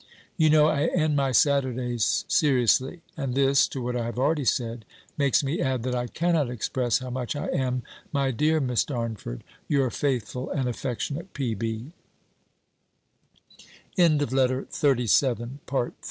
You 0.35 0.49
know 0.49 0.65
I 0.65 0.85
end 0.87 1.15
my 1.15 1.31
Saturdays 1.31 2.25
seriously. 2.27 3.01
And 3.15 3.35
this, 3.35 3.67
to 3.67 3.83
what 3.83 3.95
I 3.95 4.05
have 4.05 4.17
already 4.17 4.45
said, 4.45 4.83
makes 5.15 5.43
me 5.43 5.61
add, 5.61 5.83
that 5.83 5.93
I 5.93 6.07
cannot 6.07 6.49
express 6.49 6.97
how 6.97 7.11
much 7.11 7.35
I 7.35 7.49
am, 7.49 7.83
my 8.11 8.31
dear 8.31 8.59
Miss 8.59 8.83
Darnford, 8.83 9.43
your 9.67 9.91
faithful 9.91 10.49
and 10.49 10.67
affectionate 10.67 11.35
PB 11.35 11.91
LETTER 13.95 14.63
XXXVIII 14.63 14.65
_From 14.65 14.65
Mrs. 14.65 14.65
B. 14.65 14.95
to 14.95 14.95
Miss 14.95 15.19
Darnford. 15.21 15.93